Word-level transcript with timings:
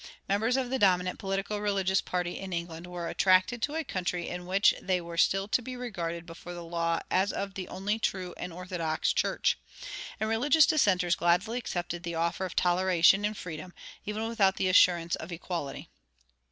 Members 0.27 0.57
of 0.57 0.71
the 0.71 0.79
dominant 0.79 1.19
politico 1.19 1.59
religious 1.59 2.01
party 2.01 2.39
in 2.39 2.53
England 2.53 2.87
were 2.87 3.07
attracted 3.07 3.61
to 3.61 3.75
a 3.75 3.83
country 3.83 4.27
in 4.27 4.47
which 4.47 4.73
they 4.81 4.99
were 4.99 5.15
still 5.15 5.47
to 5.49 5.61
be 5.61 5.75
regarded 5.75 6.25
before 6.25 6.55
the 6.55 6.63
law 6.63 7.01
as 7.11 7.31
of 7.31 7.53
the 7.53 7.67
"only 7.67 7.99
true 7.99 8.33
and 8.35 8.51
orthodox" 8.51 9.13
church; 9.13 9.59
and 10.19 10.27
religious 10.27 10.65
dissenters 10.65 11.13
gladly 11.15 11.59
accepted 11.59 12.01
the 12.01 12.15
offer 12.15 12.45
of 12.45 12.55
toleration 12.55 13.23
and 13.23 13.37
freedom, 13.37 13.73
even 14.03 14.27
without 14.27 14.55
the 14.55 14.69
assurance 14.69 15.15
of 15.17 15.31
equality. 15.31 15.87